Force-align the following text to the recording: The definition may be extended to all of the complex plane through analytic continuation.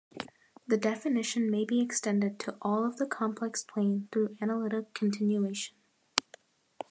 The 0.65 0.77
definition 0.77 1.51
may 1.51 1.63
be 1.63 1.79
extended 1.79 2.39
to 2.39 2.57
all 2.63 2.83
of 2.87 2.97
the 2.97 3.05
complex 3.05 3.61
plane 3.63 4.07
through 4.11 4.35
analytic 4.41 4.95
continuation. 4.95 5.77